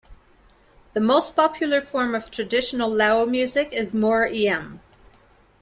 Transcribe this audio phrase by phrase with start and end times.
[0.93, 4.79] The most popular form of traditional Lao music is mor lam.